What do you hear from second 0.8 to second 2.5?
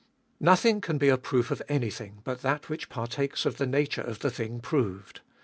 can be a proof of anything but